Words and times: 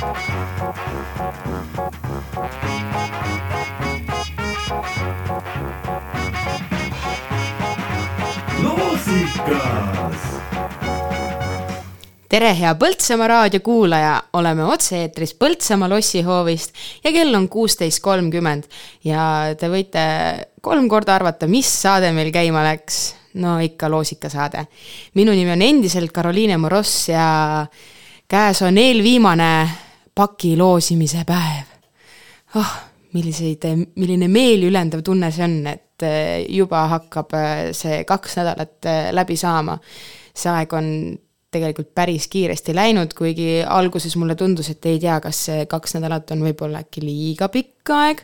loosikas 0.00 0.12
tere, 12.30 12.54
hea 12.56 12.72
Põltsamaa 12.80 13.28
raadiokuulaja, 13.28 14.14
oleme 14.40 14.64
otse-eetris 14.64 15.34
Põltsamaa 15.36 15.90
lossihoovist 15.92 16.72
ja 17.04 17.12
kell 17.12 17.36
on 17.36 17.50
kuusteist 17.52 18.00
kolmkümmend 18.00 18.64
ja 19.04 19.52
te 19.60 19.68
võite 19.68 20.06
kolm 20.64 20.88
korda 20.88 21.18
arvata, 21.20 21.44
mis 21.44 21.68
saade 21.82 22.12
meil 22.16 22.32
käima 22.32 22.64
läks. 22.64 23.16
no 23.34 23.58
ikka 23.60 23.90
loosikasaade. 23.90 24.64
minu 25.14 25.32
nimi 25.36 25.52
on 25.52 25.62
endiselt 25.62 26.12
Karoliine 26.12 26.56
Moross 26.56 27.08
ja 27.08 27.66
käes 28.28 28.62
on 28.62 28.78
eelviimane 28.78 29.89
paki 30.14 30.56
loosimise 30.56 31.24
päev. 31.26 31.66
oh, 32.56 32.76
milliseid, 33.12 33.64
milline 33.96 34.28
meeliülendav 34.28 35.02
tunne 35.06 35.30
see 35.34 35.46
on, 35.46 35.58
et 35.66 36.06
juba 36.48 36.86
hakkab 36.94 37.34
see 37.76 38.04
kaks 38.08 38.38
nädalat 38.40 38.88
läbi 39.12 39.36
saama. 39.36 39.78
see 40.34 40.52
aeg 40.52 40.72
on 40.72 40.88
tegelikult 41.50 41.94
päris 41.94 42.28
kiiresti 42.30 42.74
läinud, 42.74 43.14
kuigi 43.18 43.62
alguses 43.66 44.14
mulle 44.16 44.34
tundus, 44.38 44.70
et 44.70 44.86
ei 44.86 45.00
tea, 45.02 45.18
kas 45.22 45.44
see 45.48 45.64
kaks 45.70 45.96
nädalat 45.98 46.30
on 46.34 46.44
võib-olla 46.46 46.84
äkki 46.84 47.02
liiga 47.02 47.50
pikk 47.50 47.90
aeg, 47.94 48.22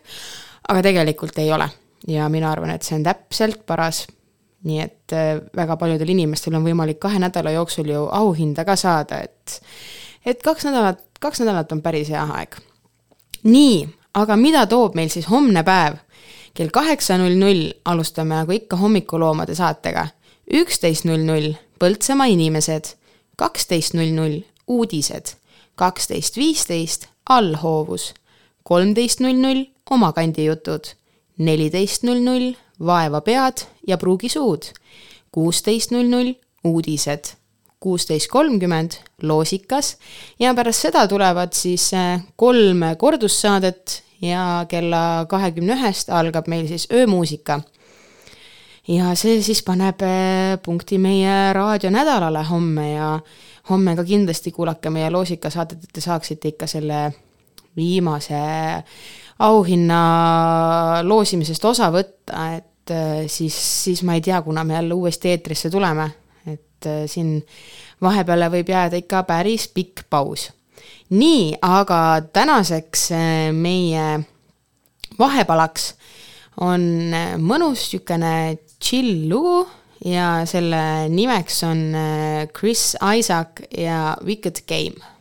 aga 0.69 0.85
tegelikult 0.87 1.39
ei 1.43 1.51
ole. 1.53 1.69
ja 2.07 2.29
mina 2.31 2.53
arvan, 2.53 2.71
et 2.71 2.87
see 2.87 2.97
on 2.99 3.07
täpselt 3.07 3.65
paras. 3.67 4.07
nii 4.67 4.81
et 4.83 5.13
väga 5.57 5.77
paljudel 5.79 6.09
inimestel 6.11 6.55
on 6.59 6.65
võimalik 6.65 6.99
kahe 6.99 7.19
nädala 7.23 7.53
jooksul 7.55 7.91
ju 7.91 8.07
auhinda 8.11 8.65
ka 8.65 8.77
saada, 8.77 9.21
et 9.23 9.61
et 10.27 10.43
kaks 10.43 10.65
nädalat, 10.65 11.01
kaks 11.21 11.41
nädalat 11.41 11.73
on 11.73 11.83
päris 11.83 12.11
hea 12.11 12.27
aeg. 12.35 12.57
nii, 13.43 13.89
aga 14.15 14.37
mida 14.37 14.67
toob 14.67 14.95
meil 14.95 15.09
siis 15.09 15.31
homne 15.31 15.63
päev? 15.63 16.03
kell 16.55 16.73
kaheksa 16.73 17.19
null 17.19 17.37
null 17.39 17.71
alustame 17.85 18.35
nagu 18.35 18.53
ikka 18.53 18.77
hommikuloomade 18.77 19.55
saatega. 19.55 20.09
üksteist 20.53 21.05
null 21.05 21.25
null 21.25 21.55
Põltsamaa 21.77 22.33
inimesed 22.33 22.97
kaksteist 23.37 23.95
null 23.95 24.15
null 24.17 24.41
uudised, 24.67 25.35
kaksteist 25.77 26.39
viisteist 26.41 27.05
allhoovus, 27.29 28.15
kolmteist 28.65 29.21
null 29.21 29.37
null 29.37 29.67
omakandi 29.91 30.47
jutud, 30.49 30.89
neliteist 31.37 32.07
null 32.09 32.23
null 32.25 32.55
vaeva 32.81 33.21
pead 33.21 33.67
ja 33.87 33.99
pruugi 34.01 34.31
suud, 34.33 34.71
kuusteist 35.33 35.93
null 35.93 36.09
null 36.09 36.33
uudised, 36.65 37.35
kuusteist 37.81 38.31
kolmkümmend 38.33 38.99
loosikas. 39.23 39.97
Ja 40.39 40.55
pärast 40.55 40.87
seda 40.89 41.07
tulevad 41.09 41.55
siis 41.57 41.91
äh, 41.95 42.21
kolm 42.37 42.85
kordussaadet 42.99 44.03
ja 44.23 44.67
kella 44.69 45.27
kahekümne 45.29 45.77
ühest 45.77 46.11
algab 46.11 46.49
meil 46.49 46.67
siis 46.69 46.89
öömuusika. 46.93 47.61
Ja 48.89 49.15
see 49.19 49.41
siis 49.43 49.65
paneb 49.67 50.03
äh, 50.07 50.57
punkti 50.63 50.99
meie 51.03 51.53
raadionädalale 51.53 52.45
homme 52.47 52.91
ja 52.93 53.13
homme 53.71 53.97
ka 53.99 54.05
kindlasti 54.07 54.53
kuulake 54.55 54.91
meie 54.95 55.11
loosikasaadet, 55.11 55.85
et 55.85 55.95
te 55.95 56.01
saaksite 56.01 56.55
ikka 56.55 56.69
selle 56.71 57.01
viimase 57.77 58.39
auhinna 59.43 60.01
loosimisest 61.05 61.65
osa 61.65 61.91
võtta, 61.93 62.47
et 62.57 62.95
äh, 62.95 63.27
siis, 63.27 63.57
siis 63.85 64.05
ma 64.07 64.17
ei 64.17 64.23
tea, 64.25 64.41
kuna 64.43 64.65
me 64.65 64.79
jälle 64.79 64.95
uuesti 64.95 65.35
eetrisse 65.35 65.71
tuleme, 65.71 66.09
et 66.77 66.91
äh, 66.91 67.03
siin 67.11 67.41
vahepeale 68.03 68.51
võib 68.53 68.69
jääda 68.69 69.01
ikka 69.01 69.23
päris 69.29 69.69
pikk 69.69 70.07
paus. 70.11 70.51
nii, 71.11 71.57
aga 71.63 72.21
tänaseks 72.33 73.11
meie 73.55 74.07
vahepalaks 75.19 75.95
on 76.61 77.13
mõnus 77.39 77.87
niisugune 77.87 78.59
chill 78.81 79.29
lugu 79.31 79.67
ja 80.05 80.45
selle 80.49 81.09
nimeks 81.09 81.63
on 81.67 81.83
äh, 81.95 82.49
Chris 82.53 82.95
Isaac 83.01 83.63
ja 83.79 84.17
Wicked 84.25 84.65
Game 84.69 85.16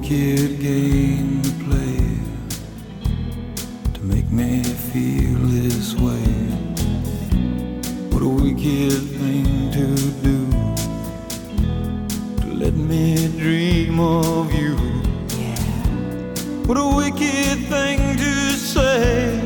wicked 0.00 0.60
game 0.60 1.42
to 1.42 1.50
play 1.64 1.98
to 3.92 4.00
make 4.02 4.30
me 4.30 4.62
feel 4.62 5.38
this 5.40 5.94
way. 5.94 6.32
What 8.10 8.22
a 8.22 8.28
wicked 8.28 9.02
thing 9.18 9.70
to 9.72 9.86
do 10.22 10.38
to 12.40 12.54
let 12.54 12.74
me 12.74 13.28
dream 13.38 14.00
of 14.00 14.52
you. 14.54 14.76
What 16.66 16.78
a 16.78 16.96
wicked 16.96 17.58
thing 17.68 18.16
to 18.16 18.52
say. 18.52 19.38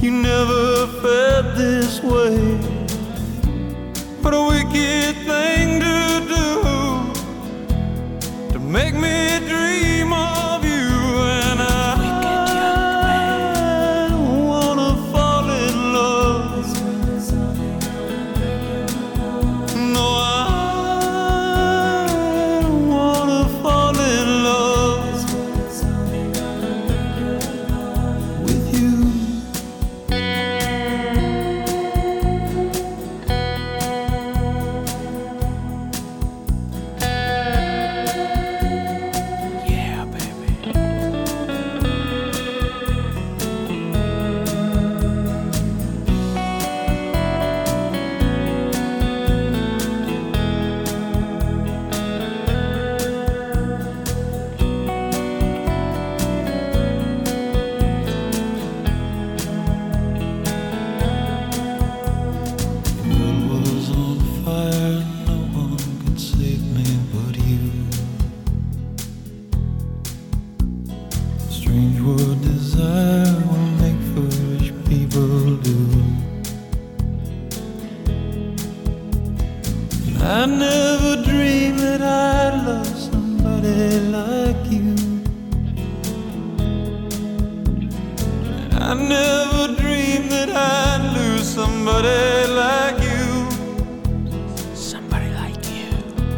You 0.00 0.10
never 0.10 0.86
felt 1.00 1.56
this 1.56 2.02
way. 2.02 2.38
What 4.22 4.34
a 4.34 4.42
wicked 4.48 5.14
thing. 5.26 5.55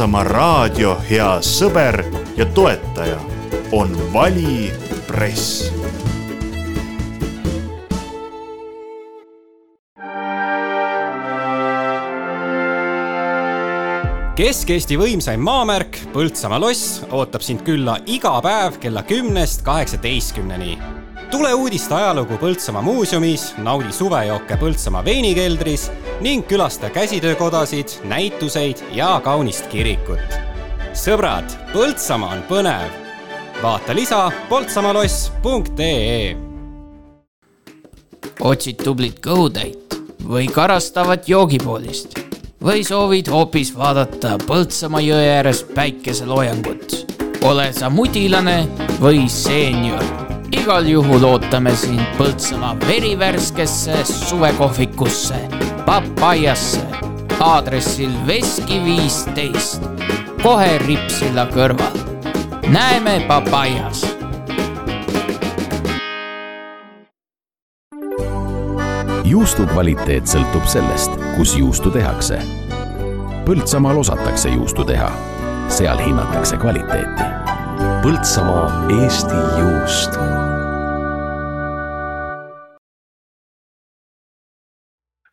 Põltsamaa 0.00 0.24
raadio 0.24 0.94
hea 1.04 1.26
sõber 1.44 1.98
ja 2.32 2.46
toetaja 2.56 3.18
on 3.76 3.90
Vali 4.14 4.70
Press 5.04 5.66
Kesk-Eesti 14.40 14.96
võimsaim 14.96 15.44
maamärk 15.44 16.00
Põltsamaa 16.14 16.62
loss 16.64 17.02
ootab 17.12 17.44
sind 17.44 17.60
külla 17.68 17.98
iga 18.08 18.32
päev 18.40 18.80
kella 18.80 19.04
kümnest 19.04 19.60
kaheksateistkümneni. 19.68 20.78
tule 21.30 21.52
uudiste 21.54 21.94
ajalugu 21.94 22.40
Põltsamaa 22.40 22.82
muuseumis, 22.82 23.50
naudi 23.58 23.92
suvejooke 23.92 24.56
Põltsamaa 24.56 25.04
veinikeldris 25.04 25.90
ning 26.20 26.46
külasta 26.46 26.90
käsitöökodasid, 26.90 27.88
näituseid 28.04 28.76
ja 28.92 29.20
kaunist 29.24 29.66
kirikut. 29.66 30.20
sõbrad, 30.92 31.48
Põltsamaa 31.72 32.32
on 32.32 32.42
põnev. 32.48 32.90
vaata 33.62 33.94
lisa 33.94 34.30
poltsamaloss.ee 34.48 36.36
otsid 38.40 38.82
tublit 38.84 39.20
kõhutäit 39.20 39.96
või 40.24 40.48
karastavat 40.52 41.28
joogipoolist 41.28 42.18
või 42.64 42.84
soovid 42.84 43.28
hoopis 43.28 43.72
vaadata 43.76 44.36
Põltsamaa 44.46 45.00
jõe 45.00 45.28
ääres 45.36 45.64
päikeseloojangut. 45.74 47.06
ole 47.42 47.72
sa 47.72 47.90
mudilane 47.90 48.68
või 49.00 49.28
seenior, 49.28 50.04
igal 50.52 50.86
juhul 50.86 51.24
ootame 51.24 51.76
sind 51.76 52.04
Põltsamaa 52.18 52.76
verivärskesse 52.86 54.04
suvekohvikusse, 54.04 55.36
Papajasse, 55.90 56.86
aadressil 57.40 58.10
Veski 58.26 58.76
viisteist, 58.84 59.82
kohe 60.42 60.78
Ripsilla 60.78 61.48
kõrval. 61.50 61.96
näeme 62.70 63.24
Papajas 63.26 64.04
juustu 69.24 69.66
kvaliteet 69.66 70.30
sõltub 70.30 70.70
sellest, 70.70 71.10
kus 71.34 71.56
juustu 71.58 71.90
tehakse. 71.90 72.38
Põltsamaal 73.50 73.98
osatakse 73.98 74.54
juustu 74.54 74.86
teha, 74.86 75.10
seal 75.66 75.98
hinnatakse 75.98 76.56
kvaliteeti. 76.56 77.26
Põltsamaa 78.06 78.86
Eesti 79.00 79.42
juust 79.58 80.22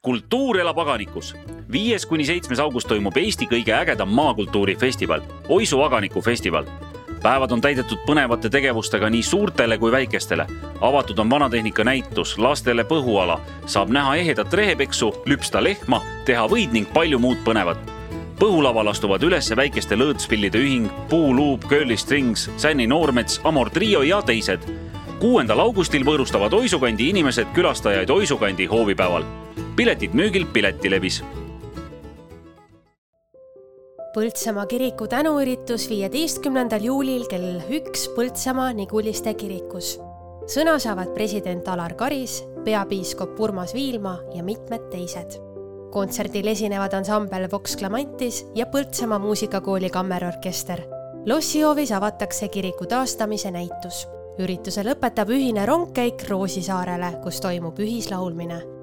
kultuur 0.08 0.60
elab 0.60 0.78
aganikus. 0.80 1.36
viies 1.72 2.06
kuni 2.06 2.26
seitsmes 2.26 2.60
august 2.64 2.88
toimub 2.88 3.18
Eesti 3.20 3.44
kõige 3.52 3.74
ägedam 3.76 4.08
maakultuurifestival, 4.16 5.22
Oisu 5.50 5.82
aganiku 5.84 6.22
festival. 6.22 6.64
päevad 7.24 7.52
on 7.52 7.62
täidetud 7.62 8.00
põnevate 8.08 8.50
tegevustega 8.50 9.10
nii 9.10 9.24
suurtele 9.24 9.78
kui 9.78 9.92
väikestele. 9.92 10.46
avatud 10.82 11.20
on 11.20 11.30
vanatehnika 11.30 11.84
näitus, 11.84 12.38
lastele 12.38 12.84
põhuala, 12.84 13.40
saab 13.66 13.90
näha 13.90 14.16
ehedat 14.16 14.54
rehepeksu, 14.54 15.14
lüpsta 15.26 15.64
lehma, 15.64 16.02
teha 16.26 16.48
võid 16.48 16.72
ning 16.72 16.88
palju 16.94 17.20
muud 17.20 17.44
põnevat. 17.44 17.78
põhulaval 18.40 18.88
astuvad 18.88 19.24
üles 19.24 19.52
väikeste 19.56 19.96
lõõtspillide 19.96 20.56
ühing, 20.56 20.88
Puuluup, 21.10 21.68
Curly 21.68 21.98
Strings, 21.98 22.50
Sänni 22.58 22.88
Noormets, 22.88 23.42
Amor 23.44 23.70
Trio 23.70 24.02
ja 24.02 24.22
teised 24.22 24.64
kuuendal 25.20 25.60
augustil 25.60 26.06
võõrustavad 26.06 26.54
Oisukandi 26.54 27.10
inimesed 27.10 27.48
külastajaid 27.54 28.10
Oisukandi 28.10 28.66
hoovipäeval. 28.66 29.47
Piletid 29.78 30.14
müügil 30.18 30.48
Piletilevis 30.54 31.22
Põltsamaa 34.18 34.66
kiriku 34.66 35.06
tänuüritus 35.08 35.84
viieteistkümnendal 35.92 36.82
juulil 36.82 37.28
kell 37.30 37.60
üks 37.70 38.08
Põltsamaa 38.16 38.72
Niguliste 38.74 39.36
kirikus. 39.38 40.00
sõna 40.50 40.80
saavad 40.82 41.12
president 41.14 41.68
Alar 41.68 41.94
Karis, 41.94 42.40
peapiiskop 42.66 43.40
Urmas 43.40 43.76
Viilma 43.78 44.16
ja 44.34 44.44
mitmed 44.44 44.90
teised. 44.90 45.38
kontserdil 45.92 46.48
esinevad 46.48 46.94
ansambel 46.94 47.46
Vox 47.52 47.78
Clamantis 47.78 48.46
ja 48.56 48.66
Põltsamaa 48.66 49.20
muusikakooli 49.20 49.90
kammerorkester. 49.90 50.82
lossihoovis 51.26 51.92
avatakse 51.92 52.48
kiriku 52.48 52.86
taastamise 52.86 53.52
näitus. 53.52 54.08
ürituse 54.40 54.82
lõpetab 54.82 55.30
ühine 55.30 55.66
rongkäik 55.66 56.30
Roosisaarele, 56.30 57.20
kus 57.24 57.42
toimub 57.42 57.80
ühislaulmine. 57.80 58.77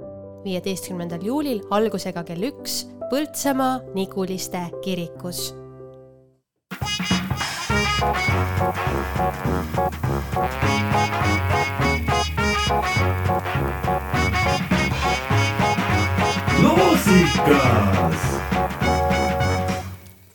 Viieteistkümnendal 0.45 1.25
juulil 1.25 1.63
algusega 1.71 2.25
kell 2.25 2.49
üks 2.51 2.85
Põltsamaa 3.11 3.81
Niguliste 3.95 4.61
kirikus. 4.85 5.55
loosikas. 16.63 18.21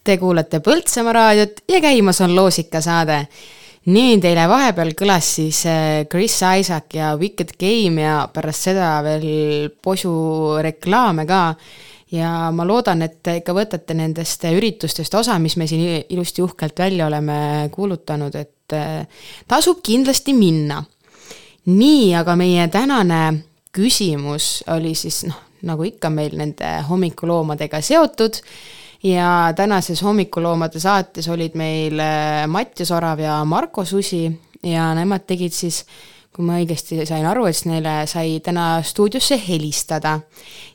Te 0.04 0.18
kuulate 0.18 0.60
Põltsamaa 0.60 1.14
raadiot 1.14 1.64
ja 1.70 1.82
käimas 1.82 2.22
on 2.22 2.36
loosikasaade. 2.36 3.28
Nii 3.88 4.18
teile 4.22 4.44
vahepeal 4.50 4.92
kõlas 4.98 5.28
siis 5.38 5.62
äh, 5.70 6.06
Chris 6.12 6.36
Isaac 6.44 6.94
ja 6.94 7.14
Wicked 7.20 7.56
Game 7.60 8.02
ja 8.04 8.26
pärast 8.34 8.68
seda 8.70 8.98
veel 9.06 9.70
posu 9.82 10.12
reklaame 10.62 11.26
ka. 11.30 11.56
ja 12.12 12.50
ma 12.52 12.66
loodan, 12.66 13.02
et 13.06 13.20
te 13.24 13.38
ikka 13.40 13.54
võtate 13.54 13.94
nendest 13.94 14.44
üritustest 14.50 15.14
osa, 15.16 15.38
mis 15.40 15.56
me 15.58 15.68
siin 15.68 16.04
ilusti 16.10 16.42
uhkelt 16.42 16.80
välja 16.80 17.08
oleme 17.08 17.70
kuulutanud, 17.72 18.36
et 18.36 18.74
äh, 18.74 19.06
tasub 19.48 19.80
kindlasti 19.84 20.34
minna. 20.34 20.84
nii, 21.66 22.16
aga 22.16 22.36
meie 22.36 22.68
tänane 22.68 23.44
küsimus 23.72 24.64
oli 24.68 24.96
siis 24.96 25.24
noh, 25.30 25.40
nagu 25.62 25.84
ikka 25.84 26.10
meil 26.10 26.36
nende 26.38 26.80
hommikuloomadega 26.90 27.82
seotud 27.82 28.42
ja 29.04 29.54
tänases 29.56 30.02
hommikuloomade 30.04 30.80
saates 30.80 31.28
olid 31.30 31.56
meil 31.56 32.00
äh, 32.00 32.48
Mattias 32.48 32.92
Orav 32.92 33.20
ja 33.20 33.40
Marko 33.46 33.86
Susi 33.86 34.26
ja 34.64 34.94
nemad 34.96 35.24
tegid 35.28 35.56
siis, 35.56 35.86
kui 36.40 36.48
ma 36.48 36.56
õigesti 36.56 37.04
sain 37.04 37.26
aru, 37.28 37.50
et 37.50 37.58
siis 37.58 37.68
neile 37.68 37.94
sai 38.08 38.38
täna 38.40 38.80
stuudiosse 38.80 39.36
helistada. 39.44 40.22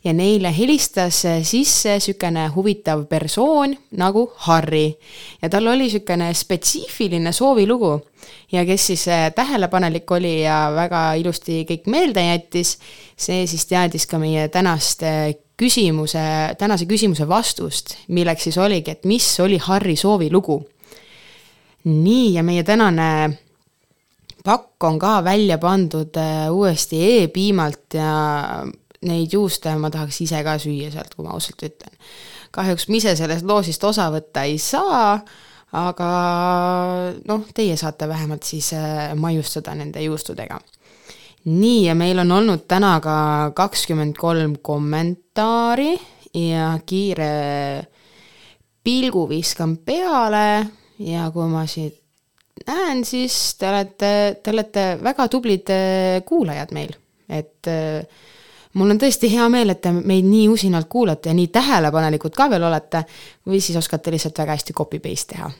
ja 0.04 0.12
neile 0.12 0.50
helistas 0.52 1.22
sisse 1.48 1.94
niisugune 1.96 2.50
huvitav 2.52 3.06
persoon 3.08 3.72
nagu 3.96 4.26
Harri 4.44 4.98
ja 5.40 5.48
tal 5.48 5.66
oli 5.66 5.86
niisugune 5.86 6.34
spetsiifiline 6.36 7.32
soovilugu 7.32 7.94
ja 8.52 8.64
kes 8.68 8.86
siis 8.86 9.08
äh, 9.08 9.30
tähelepanelik 9.34 10.10
oli 10.10 10.42
ja 10.42 10.68
väga 10.74 11.14
ilusti 11.14 11.62
kõik 11.64 11.88
meelde 11.88 12.26
jättis, 12.26 12.76
see 13.16 13.46
siis 13.48 13.64
teadis 13.64 14.04
ka 14.06 14.20
meie 14.20 14.50
tänast 14.52 15.02
äh, 15.02 15.32
küsimuse, 15.56 16.26
tänase 16.58 16.84
küsimuse 16.84 17.24
vastust, 17.28 17.96
milleks 18.08 18.50
siis 18.50 18.60
oligi, 18.60 18.98
et 18.98 19.08
mis 19.08 19.30
oli 19.40 19.56
Harri 19.56 19.96
soovilugu. 19.96 20.60
nii, 21.84 22.34
ja 22.34 22.42
meie 22.42 22.62
tänane 22.62 23.38
pakk 24.44 24.84
on 24.84 24.98
ka 25.00 25.18
välja 25.24 25.58
pandud 25.58 26.16
äh, 26.20 26.50
uuesti 26.52 27.00
e-piimalt 27.22 27.96
ja 27.96 28.12
neid 29.04 29.32
juuste 29.32 29.72
ma 29.80 29.90
tahaks 29.92 30.20
ise 30.24 30.42
ka 30.44 30.58
süüa 30.60 30.90
sealt, 30.92 31.14
kui 31.14 31.26
ma 31.26 31.34
ausalt 31.36 31.64
ütlen. 31.64 31.96
kahjuks 32.54 32.88
ma 32.88 33.00
ise 33.00 33.16
sellest 33.16 33.48
loosist 33.48 33.84
osa 33.84 34.10
võtta 34.12 34.44
ei 34.48 34.58
saa, 34.62 35.18
aga 35.74 36.10
noh, 37.26 37.48
teie 37.54 37.76
saate 37.76 38.08
vähemalt 38.08 38.46
siis 38.46 38.72
äh, 38.76 39.12
maiustada 39.16 39.74
nende 39.74 40.04
juustudega 40.04 40.60
nii, 41.44 41.86
ja 41.88 41.94
meil 41.94 42.18
on 42.22 42.32
olnud 42.32 42.64
täna 42.68 42.96
ka 43.04 43.16
kakskümmend 43.56 44.16
kolm 44.16 44.56
kommentaari 44.62 45.92
ja 46.34 46.72
kiire 46.86 47.84
pilgu 48.84 49.28
viskan 49.28 49.76
peale 49.76 50.66
ja 50.98 51.28
kui 51.32 51.48
ma 51.48 51.66
siit 51.68 52.03
näen, 52.66 53.04
siis 53.04 53.54
te 53.58 53.68
olete, 53.68 54.12
te 54.42 54.54
olete 54.54 54.86
väga 55.02 55.28
tublid 55.32 55.72
äh, 55.74 56.22
kuulajad 56.26 56.74
meil, 56.76 56.94
et 57.28 57.70
äh, 57.70 58.26
mul 58.78 58.94
on 58.94 59.00
tõesti 59.00 59.30
hea 59.32 59.48
meel, 59.52 59.74
et 59.74 59.82
te 59.84 59.92
meid 59.94 60.26
nii 60.28 60.48
usinalt 60.52 60.88
kuulate 60.90 61.32
ja 61.32 61.38
nii 61.38 61.50
tähelepanelikud 61.54 62.36
ka 62.36 62.48
veel 62.52 62.68
olete, 62.70 63.04
või 63.46 63.62
siis 63.64 63.78
oskate 63.80 64.14
lihtsalt 64.14 64.38
väga 64.44 64.58
hästi 64.58 64.76
copy-paste 64.76 65.34
teha. 65.34 65.50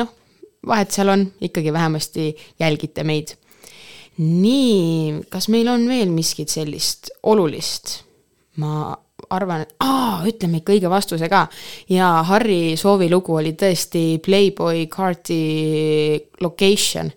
noh, 0.00 0.14
vahet 0.66 0.90
seal 0.94 1.12
on, 1.12 1.28
ikkagi 1.40 1.72
vähemasti 1.72 2.32
jälgite 2.60 3.04
meid 3.04 3.36
nii, 4.20 5.24
kas 5.32 5.48
meil 5.52 5.68
on 5.72 5.86
veel 5.88 6.12
miskit 6.12 6.52
sellist 6.52 7.12
olulist? 7.22 8.00
ma 8.60 8.90
arvan, 9.30 9.64
et 9.64 9.74
aa, 9.84 10.22
ütleme 10.28 10.60
ikka 10.60 10.74
õige 10.74 10.90
vastuse 10.90 11.28
ka. 11.28 11.46
ja 11.88 12.22
Harri 12.26 12.76
soovilugu 12.76 13.36
oli 13.40 13.52
tõesti 13.58 14.20
Playboy 14.24 14.86
Carti 14.86 16.20
Location. 16.40 17.10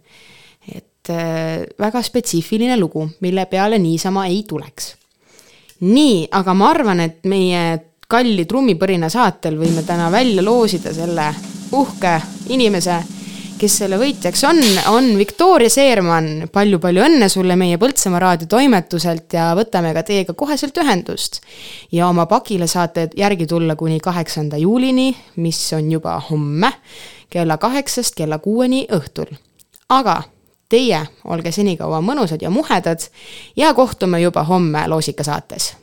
et 0.75 1.10
äh, 1.10 1.63
väga 1.79 2.01
spetsiifiline 2.01 2.77
lugu, 2.79 3.07
mille 3.22 3.45
peale 3.45 3.79
niisama 3.79 4.27
ei 4.27 4.43
tuleks. 4.48 4.95
nii, 5.81 6.27
aga 6.31 6.53
ma 6.53 6.69
arvan, 6.69 7.00
et 7.00 7.24
meie 7.25 7.63
kalli 8.07 8.45
trummipõrina 8.45 9.10
saatel 9.10 9.57
võime 9.57 9.83
täna 9.83 10.12
välja 10.12 10.43
loosida 10.43 10.93
selle 10.93 11.31
uhke 11.74 12.19
inimese 12.53 13.00
kes 13.63 13.77
selle 13.79 13.96
võitjaks 13.96 14.41
on, 14.43 14.58
on 14.91 15.05
Viktoria 15.15 15.72
Seerman 15.72 16.50
palju,. 16.51 16.79
palju-palju 16.84 17.03
õnne 17.05 17.29
sulle 17.32 17.55
meie 17.60 17.77
Põltsamaa 17.79 18.20
raadiotoimetuselt 18.24 19.36
ja 19.38 19.51
võtame 19.55 19.93
ka 19.96 20.03
teiega 20.03 20.34
koheselt 20.36 20.77
ühendust. 20.84 21.39
ja 21.91 22.10
oma 22.10 22.25
pakile 22.25 22.67
saate 22.67 23.10
järgi 23.15 23.48
tulla 23.48 23.75
kuni 23.79 24.00
kaheksanda 24.03 24.58
juulini, 24.58 25.15
mis 25.36 25.62
on 25.74 25.91
juba 25.91 26.17
homme, 26.29 26.74
kella 27.29 27.58
kaheksast 27.58 28.15
kella 28.15 28.39
kuueni 28.39 28.86
õhtul. 28.91 29.32
aga 29.89 30.24
teie 30.70 31.05
olge 31.24 31.51
senikaua 31.51 32.01
mõnusad 32.01 32.41
ja 32.41 32.50
muhedad 32.50 33.00
ja 33.55 33.74
kohtume 33.74 34.20
juba 34.22 34.43
homme 34.43 34.88
Loosika 34.88 35.24
saates. 35.24 35.75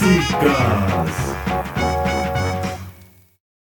Músicas 0.00 1.29